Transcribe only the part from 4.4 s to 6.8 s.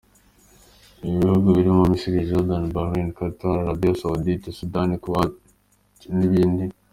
Sudani, Kuwait n’ibindi.